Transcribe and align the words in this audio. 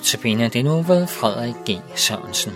Notabene 0.00 0.48
det 0.48 0.64
nu 0.64 0.70
ved 0.90 1.02
Frederik 1.18 1.58
G. 1.66 1.70
Sørensen. 2.04 2.52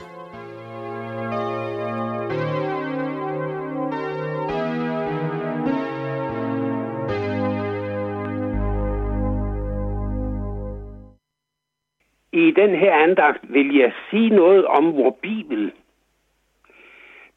I 12.33 12.51
den 12.61 12.71
her 12.79 12.95
andagt 12.95 13.53
vil 13.53 13.77
jeg 13.77 13.93
sige 14.11 14.29
noget 14.29 14.65
om 14.67 14.97
vor 14.97 15.17
Bibel. 15.23 15.73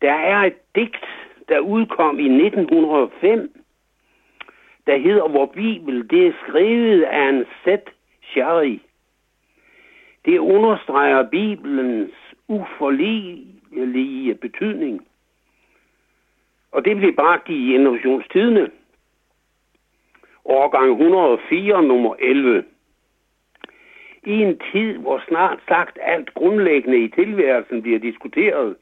Der 0.01 0.13
er 0.13 0.43
et 0.43 0.57
digt, 0.75 1.05
der 1.49 1.59
udkom 1.59 2.19
i 2.19 2.45
1905, 2.45 3.63
der 4.87 4.97
hedder 4.97 5.27
Vor 5.27 5.45
Bibel. 5.45 6.09
Det 6.09 6.27
er 6.27 6.33
skrevet 6.47 7.03
af 7.03 7.29
en 7.29 7.45
sæt 7.63 7.89
Sherry. 8.23 8.79
Det 10.27 10.39
understreger 10.39 11.29
Bibelens 11.29 12.13
uforligelige 12.47 14.35
betydning. 14.35 15.07
Og 16.71 16.85
det 16.85 16.97
blev 16.97 17.15
bragt 17.15 17.49
i 17.49 17.73
innovationstidene. 17.73 18.71
Årgang 20.45 20.91
104, 20.91 21.83
nummer 21.83 22.15
11. 22.19 22.63
I 24.23 24.31
en 24.31 24.59
tid, 24.71 24.97
hvor 24.97 25.23
snart 25.27 25.59
sagt 25.67 25.97
alt 26.01 26.33
grundlæggende 26.33 26.97
i 27.03 27.07
tilværelsen 27.07 27.81
bliver 27.81 27.99
diskuteret 27.99 28.75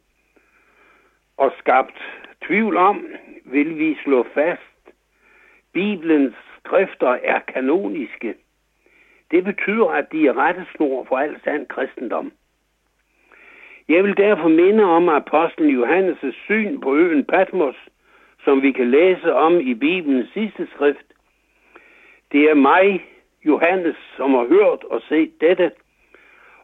og 1.38 1.52
skabt 1.60 2.02
tvivl 2.48 2.78
om, 2.78 3.06
vil 3.46 3.80
vi 3.80 3.98
slå 4.04 4.26
fast, 4.34 4.94
Bibelens 5.74 6.36
skrifter 6.60 7.18
er 7.24 7.40
kanoniske. 7.40 8.36
Det 9.36 9.44
betyder, 9.44 9.88
at 9.88 10.12
de 10.12 10.28
er 10.28 10.38
rettesnor 10.38 11.04
for 11.04 11.18
al 11.18 11.36
sand 11.44 11.68
kristendom. 11.68 12.32
Jeg 13.90 14.04
vil 14.04 14.18
derfor 14.18 14.48
minde 14.48 14.84
om 14.84 15.10
apostlen 15.10 15.70
Johannes' 15.70 16.32
syn 16.46 16.82
på 16.82 16.96
øen 16.96 17.26
Patmos, 17.26 17.76
som 18.44 18.62
vi 18.62 18.72
kan 18.72 18.92
læse 18.92 19.34
om 19.34 19.60
i 19.60 19.74
Bibelens 19.74 20.30
sidste 20.34 20.68
skrift. 20.76 21.08
Det 22.32 22.50
er 22.50 22.54
mig, 22.54 23.06
Johannes, 23.46 23.96
som 24.18 24.32
har 24.32 24.46
hørt 24.48 24.84
og 24.84 25.02
set 25.10 25.42
dette, 25.42 25.72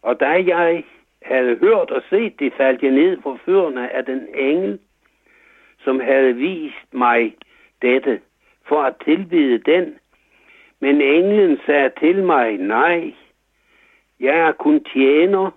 og 0.02 0.20
da 0.20 0.30
jeg 0.30 0.84
havde 1.22 1.58
hørt 1.58 1.92
og 1.92 2.02
set 2.10 2.40
det, 2.40 2.54
faldt 2.54 2.84
jeg 2.84 2.92
ned 2.92 3.18
på 3.18 3.38
førerne 3.46 3.94
af 3.94 4.06
den 4.06 4.28
engel, 4.36 4.80
som 5.80 6.00
havde 6.00 6.36
vist 6.36 6.94
mig 6.94 7.36
dette, 7.82 8.22
for 8.68 8.82
at 8.82 8.96
tilbede 9.06 9.58
den, 9.58 9.96
men 10.82 11.02
englen 11.02 11.60
sagde 11.66 11.92
til 12.00 12.24
mig, 12.24 12.58
nej, 12.58 13.14
jeg 14.20 14.38
er 14.40 14.52
kun 14.52 14.84
tjener, 14.94 15.52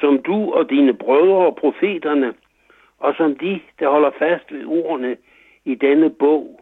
som 0.00 0.22
du 0.22 0.52
og 0.52 0.70
dine 0.70 0.94
brødre 0.94 1.46
og 1.46 1.56
profeterne, 1.56 2.34
og 2.98 3.14
som 3.14 3.36
de, 3.36 3.60
der 3.78 3.88
holder 3.88 4.10
fast 4.18 4.52
ved 4.52 4.64
ordene 4.66 5.16
i 5.64 5.74
denne 5.74 6.10
bog. 6.10 6.60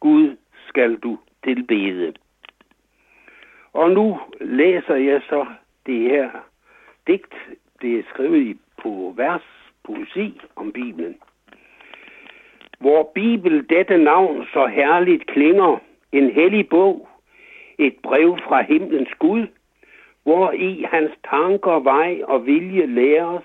Gud 0.00 0.36
skal 0.68 0.96
du 0.96 1.18
tilbede. 1.44 2.14
Og 3.72 3.90
nu 3.90 4.20
læser 4.40 4.94
jeg 4.94 5.20
så 5.28 5.46
det 5.86 6.00
her 6.10 6.30
digt. 7.06 7.34
Det 7.82 7.98
er 7.98 8.02
skrevet 8.10 8.58
på 8.82 9.14
vers, 9.16 9.42
poesi 9.84 10.40
om 10.56 10.72
Bibelen. 10.72 11.16
Hvor 12.78 13.10
Bibel 13.14 13.68
dette 13.68 13.98
navn 13.98 14.46
så 14.52 14.66
herligt 14.66 15.26
klinger, 15.26 15.78
en 16.18 16.30
hellig 16.30 16.68
bog, 16.68 17.08
et 17.78 17.96
brev 18.02 18.38
fra 18.38 18.62
himlens 18.62 19.14
Gud, 19.18 19.46
hvor 20.22 20.52
i 20.52 20.84
hans 20.90 21.12
tanker, 21.30 21.78
vej 21.80 22.20
og 22.24 22.46
vilje 22.46 22.86
læres 22.86 23.44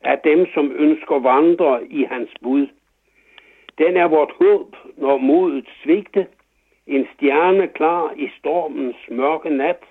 af 0.00 0.18
dem, 0.18 0.46
som 0.54 0.72
ønsker 0.72 1.18
vandre 1.18 1.86
i 1.86 2.04
hans 2.04 2.30
bud. 2.42 2.66
Den 3.78 3.96
er 3.96 4.08
vort 4.08 4.32
håb, 4.38 4.76
når 4.96 5.18
modet 5.18 5.68
svigte, 5.82 6.26
en 6.86 7.08
stjerne 7.14 7.68
klar 7.68 8.12
i 8.16 8.28
stormens 8.38 8.96
mørke 9.08 9.50
nat. 9.50 9.82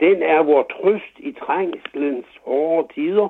Den 0.00 0.22
er 0.22 0.42
vor 0.42 0.62
trøst 0.62 1.18
i 1.18 1.32
trængslens 1.32 2.26
hårde 2.44 2.94
tider, 2.94 3.28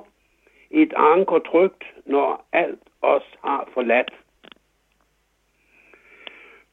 et 0.71 0.93
anker 0.95 1.39
trygt, 1.39 1.83
når 2.05 2.45
alt 2.51 2.79
os 3.01 3.23
har 3.43 3.69
forladt. 3.73 4.11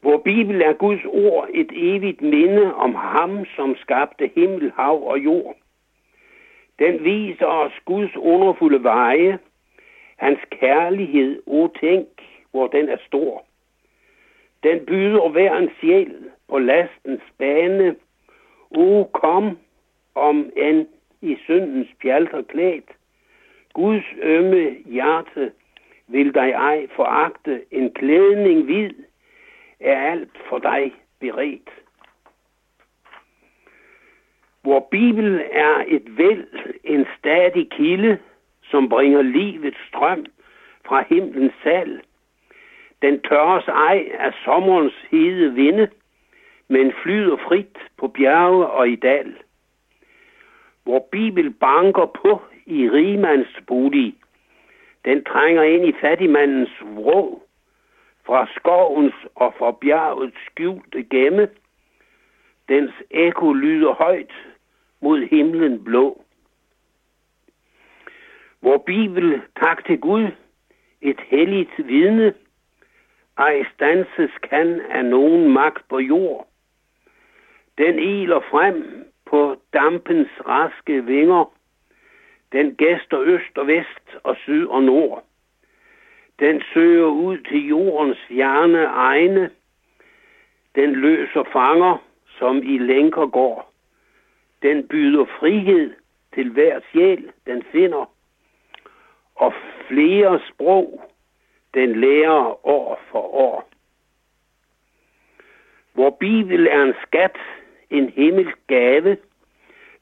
Hvor 0.04 0.16
Bibel 0.16 0.62
er 0.62 0.72
Guds 0.72 1.04
ord 1.04 1.48
et 1.54 1.72
evigt 1.72 2.22
minde 2.22 2.75
om 2.75 2.94
ham, 2.94 3.44
som 3.56 3.76
skabte 3.76 4.31
himmel, 4.34 4.72
hav 4.76 5.06
og 5.06 5.19
jord. 5.19 5.56
Den 6.78 7.04
viser 7.04 7.47
os 7.47 7.72
Guds 7.84 8.16
underfulde 8.16 8.82
veje, 8.82 9.38
hans 10.16 10.38
kærlighed, 10.50 11.42
o 11.47 11.69
tænk, 11.81 12.09
hvor 12.50 12.66
den 12.66 12.88
er 12.88 12.97
stor. 13.06 13.44
Den 14.62 14.87
byder 14.87 15.28
hver 15.28 15.56
en 15.56 15.70
sjæl 15.81 16.15
på 16.48 16.59
lastens 16.59 17.22
bane. 17.38 17.97
O 18.71 19.04
kom, 19.12 19.59
om 20.15 20.50
end 20.56 20.86
i 21.22 21.36
syndens 21.44 21.88
pjalter 22.00 22.42
klædt. 22.42 22.91
Guds 23.72 24.04
ømme 24.22 24.76
hjerte 24.86 25.53
vil 26.09 26.34
dig 26.34 26.50
ej 26.50 26.86
foragte 26.97 27.62
en 27.71 27.91
klædning 27.91 28.65
hvid, 28.65 28.91
er 29.84 30.11
alt 30.11 30.39
for 30.49 30.59
dig 30.59 30.95
beredt. 31.21 31.71
Hvor 34.62 34.89
Bibelen 34.91 35.41
er 35.53 35.84
et 35.87 36.19
væld, 36.19 36.49
en 36.84 37.06
stadig 37.19 37.71
kilde, 37.71 38.19
som 38.62 38.89
bringer 38.89 39.22
livets 39.22 39.78
strøm 39.89 40.27
fra 40.87 41.05
himlens 41.09 41.53
sal. 41.62 42.00
Den 43.03 43.21
tørres 43.21 43.69
ej 43.69 44.09
af 44.19 44.33
sommerens 44.45 44.95
hede 45.11 45.55
vinde, 45.55 45.89
men 46.69 46.93
flyder 47.03 47.37
frit 47.37 47.78
på 47.99 48.09
bjerge 48.09 48.66
og 48.66 48.89
i 48.89 48.97
dal. 48.97 49.37
Hvor 50.84 51.09
Bibel 51.12 51.51
banker 51.51 52.06
på 52.06 52.43
i 52.66 52.91
rigmands 52.91 53.61
bolig, 53.66 54.15
den 55.05 55.25
trænger 55.25 55.62
ind 55.62 55.89
i 55.89 55.93
fattigmandens 56.01 56.71
vrå, 56.83 57.44
fra 58.26 58.48
skovens 58.56 59.14
og 59.34 59.54
fra 59.58 59.72
bjergets 59.72 60.36
skjulte 60.50 61.02
gemme. 61.02 61.48
Dens 62.68 62.92
ekko 63.10 63.52
lyder 63.52 63.92
højt 63.92 64.32
mod 65.00 65.26
himlen 65.26 65.84
blå. 65.84 66.24
Hvor 68.60 68.78
Bibel, 68.78 69.42
tak 69.60 69.84
til 69.86 70.00
Gud, 70.00 70.26
et 71.00 71.20
helligt 71.20 71.88
vidne, 71.88 72.34
ej 73.38 73.64
stanses 73.74 74.30
kan 74.42 74.80
af 74.91 75.04
nogen 75.04 75.52
magt 75.52 75.88
på 75.88 75.98
jord. 75.98 76.48
Den 77.78 77.98
iler 77.98 78.41
frem 78.41 79.04
på 79.26 79.56
dampens 79.72 80.28
raske 80.48 81.04
vinger. 81.04 81.52
Den 82.52 82.74
gæster 82.74 83.20
øst 83.20 83.58
og 83.58 83.66
vest 83.66 84.16
og 84.22 84.36
syd 84.36 84.66
og 84.66 84.82
nord. 84.82 85.24
Den 86.41 86.62
søger 86.75 87.06
ud 87.06 87.39
til 87.39 87.67
jordens 87.69 88.19
fjerne 88.28 88.84
egne. 88.84 89.50
Den 90.75 90.93
løser 90.93 91.45
fanger, 91.53 92.05
som 92.39 92.56
i 92.62 92.78
lænker 92.78 93.27
går. 93.27 93.72
Den 94.62 94.89
byder 94.89 95.25
frihed 95.25 95.95
til 96.34 96.50
hver 96.50 96.81
sjæl, 96.93 97.33
den 97.47 97.62
finder. 97.72 98.11
Og 99.34 99.53
flere 99.89 100.41
sprog, 100.49 101.10
den 101.75 102.01
lærer 102.01 102.66
år 102.66 103.01
for 103.10 103.34
år. 103.34 103.69
Hvor 105.92 106.10
Bibel 106.10 106.66
er 106.66 106.83
en 106.83 106.95
skat, 107.07 107.37
en 107.91 108.09
himmelsk 108.09 108.59
gave, 108.66 109.16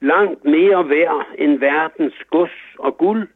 langt 0.00 0.44
mere 0.44 0.88
værd 0.88 1.26
end 1.38 1.58
verdens 1.58 2.14
gods 2.30 2.76
og 2.78 2.98
guld. 2.98 3.28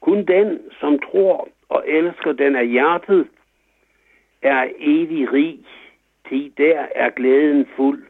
Kun 0.00 0.24
den, 0.24 0.60
som 0.80 0.98
tror 0.98 1.48
og 1.68 1.84
elsker 1.86 2.32
den 2.32 2.56
af 2.56 2.68
hjertet, 2.68 3.28
er 4.42 4.68
evig 4.78 5.32
rig, 5.32 5.58
til 6.28 6.52
der 6.58 6.86
er 6.94 7.10
glæden 7.10 7.66
fuld. 7.76 8.06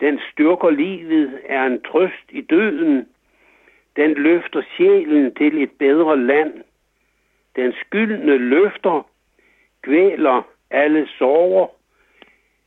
Den 0.00 0.20
styrker 0.32 0.70
livet, 0.70 1.40
er 1.44 1.66
en 1.66 1.82
trøst 1.82 2.28
i 2.30 2.40
døden. 2.40 3.08
Den 3.96 4.14
løfter 4.14 4.62
sjælen 4.76 5.34
til 5.34 5.62
et 5.62 5.70
bedre 5.78 6.16
land. 6.16 6.54
Den 7.56 7.72
skyldne 7.72 8.36
løfter, 8.36 9.10
kvæler 9.82 10.42
alle 10.70 11.08
sorger. 11.18 11.66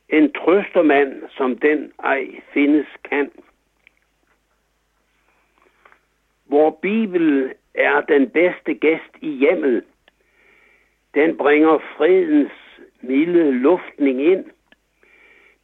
En 0.09 0.31
trøstermand, 0.33 1.23
som 1.29 1.57
den 1.57 1.91
ej 2.03 2.27
findes 2.53 2.87
kan. 3.09 3.31
Hvor 6.51 6.79
Bibel 6.81 7.53
er 7.73 8.01
den 8.01 8.29
bedste 8.29 8.73
gæst 8.73 9.13
i 9.21 9.29
hjemmet. 9.29 9.83
Den 11.13 11.37
bringer 11.37 11.77
fredens 11.97 12.51
milde 13.01 13.51
luftning 13.51 14.21
ind. 14.21 14.45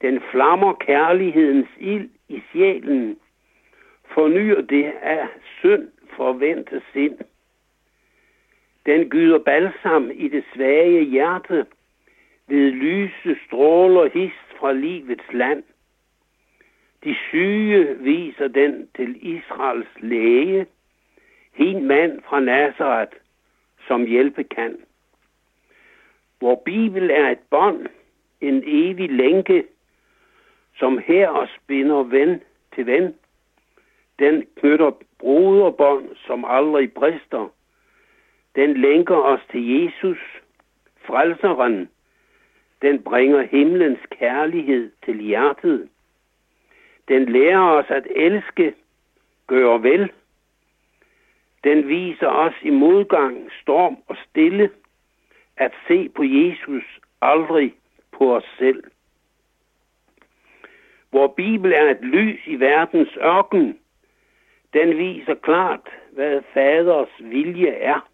Den 0.01 0.21
flammer 0.31 0.73
kærlighedens 0.73 1.67
ild 1.79 2.09
i 2.29 2.41
sjælen. 2.51 3.17
fornyer 4.13 4.61
det 4.61 4.93
af 5.01 5.27
synd 5.59 5.87
forventet 6.15 6.83
sind. 6.93 7.17
Den 8.85 9.09
gyder 9.09 9.39
balsam 9.39 10.11
i 10.13 10.27
det 10.27 10.43
svage 10.53 11.03
hjerte, 11.03 11.65
ved 12.47 12.71
lyse 12.71 13.37
stråler 13.47 14.09
hist 14.09 14.59
fra 14.59 14.73
livets 14.73 15.33
land. 15.33 15.63
De 17.03 17.15
syge 17.29 17.97
viser 17.99 18.47
den 18.47 18.89
til 18.95 19.35
Israels 19.35 19.89
læge, 19.99 20.65
hin 21.57 21.87
mand 21.87 22.21
fra 22.21 22.39
Nazareth, 22.39 23.17
som 23.87 24.05
hjælpe 24.05 24.43
kan. 24.43 24.77
Vor 26.41 26.61
Bibel 26.65 27.11
er 27.11 27.29
et 27.29 27.39
bånd, 27.49 27.87
en 28.41 28.63
evig 28.65 29.09
lænke, 29.09 29.63
som 30.79 30.97
her 30.97 31.29
og 31.29 31.47
spinder 31.55 32.03
ven 32.03 32.41
til 32.75 32.85
ven. 32.85 33.15
Den 34.19 34.45
knytter 34.55 34.91
broderbånd, 35.19 36.15
som 36.15 36.45
aldrig 36.45 36.93
brister. 36.93 37.53
Den 38.55 38.77
lænker 38.77 39.15
os 39.15 39.41
til 39.51 39.83
Jesus, 39.83 40.17
frelseren. 41.05 41.89
Den 42.81 43.03
bringer 43.03 43.41
himlens 43.41 43.99
kærlighed 44.09 44.91
til 45.05 45.21
hjertet. 45.21 45.89
Den 47.07 47.25
lærer 47.25 47.61
os 47.61 47.85
at 47.89 48.07
elske, 48.15 48.73
gøre 49.47 49.83
vel. 49.83 50.11
Den 51.63 51.87
viser 51.87 52.27
os 52.27 52.53
i 52.61 52.69
modgang, 52.69 53.51
storm 53.61 53.97
og 54.07 54.17
stille, 54.29 54.69
at 55.57 55.71
se 55.87 56.09
på 56.09 56.23
Jesus, 56.23 56.83
aldrig 57.21 57.73
på 58.11 58.35
os 58.35 58.45
selv. 58.57 58.83
Hvor 61.09 61.27
Bibel 61.27 61.73
er 61.73 61.91
et 61.91 62.01
lys 62.01 62.39
i 62.47 62.55
verdens 62.59 63.17
ørken, 63.17 63.79
den 64.73 64.97
viser 64.97 65.35
klart, 65.35 65.89
hvad 66.11 66.41
faders 66.53 67.09
vilje 67.19 67.69
er. 67.69 68.09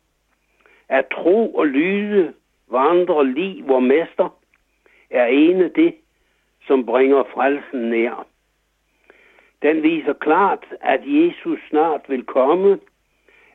At 0.90 1.06
tro 1.12 1.56
og 1.56 1.68
lyde 1.68 2.34
vandre 2.68 3.28
lige 3.28 3.64
hvor 3.64 3.80
mester, 3.80 4.40
er 5.10 5.26
ene 5.26 5.70
det, 5.76 5.96
som 6.68 6.86
bringer 6.86 7.24
frelsen 7.34 7.90
nær. 7.90 8.28
Den 9.62 9.84
viser 9.84 10.14
klart, 10.14 10.66
at 10.82 11.02
Jesus 11.06 11.60
snart 11.70 12.02
vil 12.08 12.26
komme, 12.26 12.80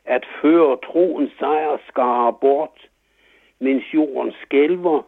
at 0.05 0.25
føre 0.41 0.77
troens 0.83 1.31
sejrskare 1.39 2.33
bort, 2.33 2.89
mens 3.59 3.93
jorden 3.93 4.33
skælver, 4.41 5.01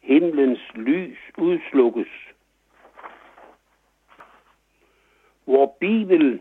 himlens 0.00 0.60
lys 0.74 1.18
udslukkes. 1.38 2.08
Hvor 5.44 5.76
Bibel 5.80 6.40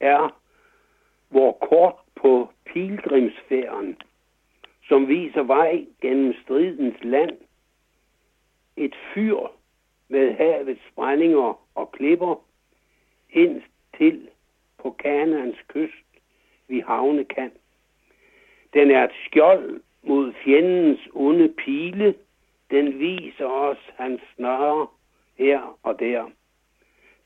er 0.00 0.40
hvor 1.28 1.52
kort 1.52 1.94
på 2.14 2.50
pilgrimsfærden, 2.64 3.96
som 4.88 5.08
viser 5.08 5.42
vej 5.42 5.86
gennem 6.00 6.34
stridens 6.42 7.04
land. 7.04 7.38
Et 8.76 8.94
fyr 9.14 9.38
med 10.08 10.34
havets 10.34 10.82
brændinger 10.94 11.60
og 11.74 11.92
klipper 11.92 12.44
ind 13.30 13.62
til 13.98 14.28
på 14.78 14.90
Kanaans 14.90 15.56
kyst 15.68 16.05
vi 16.68 16.80
havne 16.80 17.24
kan. 17.24 17.52
Den 18.74 18.90
er 18.90 19.04
et 19.04 19.14
skjold 19.26 19.80
mod 20.02 20.32
fjendens 20.32 21.00
onde 21.14 21.48
pile. 21.48 22.14
Den 22.70 22.98
viser 22.98 23.46
os 23.46 23.78
hans 23.96 24.20
snare 24.36 24.86
her 25.38 25.78
og 25.82 26.00
der. 26.00 26.30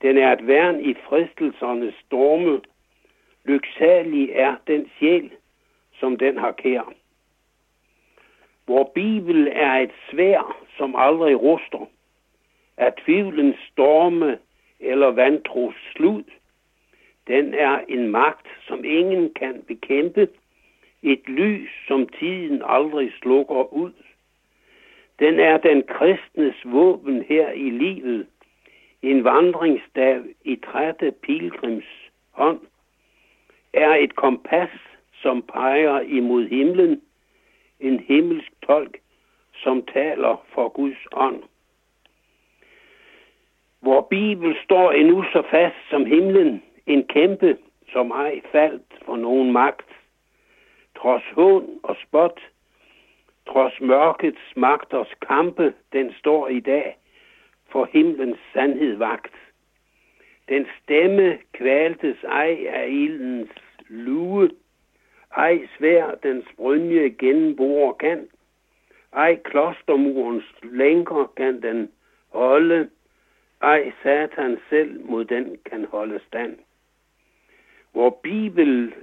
Den 0.03 0.19
er 0.19 0.33
et 0.33 0.47
værn 0.47 0.81
i 0.81 0.95
fristelsernes 0.95 1.95
storme. 2.07 2.61
Lyksalig 3.45 4.31
er 4.33 4.57
den 4.67 4.91
sjæl, 4.99 5.31
som 5.93 6.17
den 6.17 6.39
har 6.39 6.53
kær. 6.53 6.93
Hvor 8.65 8.91
Bibel 8.95 9.49
er 9.53 9.73
et 9.73 9.93
svær, 10.11 10.65
som 10.77 10.97
aldrig 10.97 11.43
ruster. 11.43 11.87
Er 12.77 12.91
tvivlens 13.05 13.57
storme 13.73 14.39
eller 14.81 15.07
vantros 15.07 15.75
slud. 15.93 16.25
Den 17.27 17.55
er 17.55 17.81
en 17.89 18.09
magt, 18.09 18.47
som 18.81 18.85
ingen 18.85 19.35
kan 19.35 19.63
bekæmpe. 19.69 20.29
Et 21.03 21.29
lys, 21.29 21.71
som 21.89 22.09
tiden 22.09 22.63
aldrig 22.65 23.13
slukker 23.13 23.73
ud. 23.73 23.93
Den 25.19 25.41
er 25.41 25.57
den 25.57 25.83
kristnes 25.83 26.55
våben 26.65 27.23
her 27.23 27.51
i 27.51 27.71
livet– 27.71 28.27
en 29.03 29.25
vandringsstav 29.25 30.23
i 30.45 30.57
trætte 30.57 31.13
pilgrims 31.23 32.11
hånd 32.31 32.61
er 33.73 33.95
et 33.95 34.17
kompas, 34.17 34.71
som 35.23 35.43
peger 35.43 36.01
imod 36.01 36.49
himlen, 36.49 37.01
en 37.81 38.01
himmelsk 38.01 38.53
tolk, 38.67 38.99
som 39.55 39.87
taler 39.87 40.47
for 40.55 40.69
Guds 40.69 41.07
ånd. 41.13 41.43
Hvor 43.81 44.01
Bibel 44.11 44.57
står 44.65 44.93
endnu 44.93 45.23
så 45.23 45.43
fast 45.51 45.77
som 45.91 46.05
himlen, 46.05 46.63
en 46.87 47.05
kæmpe, 47.07 47.59
som 47.93 48.11
ej 48.11 48.41
faldt 48.53 49.03
for 49.05 49.17
nogen 49.17 49.53
magt. 49.53 49.89
Trods 50.97 51.25
hån 51.33 51.81
og 51.83 51.97
spot, 52.03 52.41
trods 53.47 53.81
mørkets 53.81 54.57
magters 54.57 55.15
kampe, 55.27 55.75
den 55.93 56.13
står 56.19 56.49
i 56.49 56.61
dag 56.61 56.97
for 57.69 57.89
himlens 57.93 58.39
sandhed 58.53 58.97
vagt. 58.97 59.35
Den 60.49 60.67
stemme 60.83 61.39
kvaltes 61.53 62.25
ej 62.25 62.67
af 62.69 62.89
ildens 62.89 63.51
lue, 63.89 64.51
ej 65.37 65.69
svær 65.79 66.15
den 66.23 66.45
brynje 66.57 67.09
gennembore 67.09 67.95
kan, 67.95 68.29
ej 69.13 69.37
klostermurens 69.45 70.45
lænker 70.63 71.33
kan 71.37 71.63
den 71.63 71.91
holde, 72.29 72.91
ej 73.63 73.93
satan 74.03 74.59
selv 74.69 75.05
mod 75.05 75.25
den 75.25 75.59
kan 75.71 75.85
holde 75.85 76.21
stand. 76.27 76.59
Hvor 77.93 78.11
Bibel 78.23 78.95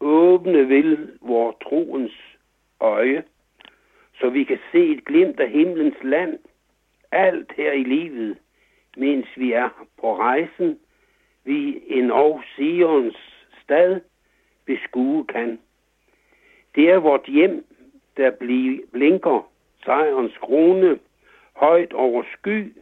åbne 0.00 0.68
vil 0.68 1.18
vor 1.20 1.56
troens 1.62 2.12
øje, 2.80 3.24
så 4.14 4.30
vi 4.30 4.44
kan 4.44 4.58
se 4.72 4.86
et 4.86 5.04
glimt 5.04 5.40
af 5.40 5.50
himlens 5.50 6.02
land– 6.02 6.38
alt 7.14 7.52
her 7.56 7.72
i 7.72 7.82
livet, 7.82 8.38
mens 8.96 9.26
vi 9.36 9.52
er 9.52 9.86
på 10.00 10.16
rejsen, 10.16 10.78
vi 11.44 11.82
en 11.86 12.10
og 12.10 12.42
Sions 12.56 13.16
stad 13.62 14.00
beskue 14.66 15.24
kan. 15.24 15.58
Det 16.74 16.90
er 16.90 16.98
vort 16.98 17.26
hjem, 17.26 17.64
der 18.16 18.30
blinker 18.92 19.50
sejrens 19.84 20.38
krone, 20.40 20.98
højt 21.52 21.92
over 21.92 22.22
sky 22.38 22.72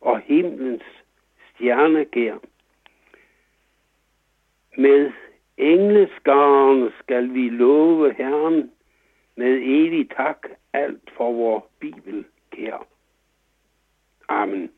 og 0.00 0.20
himlens 0.20 0.82
stjernegær. 1.54 2.36
Med 4.76 5.12
engleskaren 5.56 6.90
skal 7.00 7.34
vi 7.34 7.48
love 7.48 8.12
Herren 8.12 8.70
med 9.36 9.60
evig 9.62 10.10
tak 10.16 10.46
alt 10.72 11.10
for 11.16 11.32
vor 11.32 11.66
Bibel 11.80 12.24
kær. 12.52 12.86
Amen. 14.28 14.70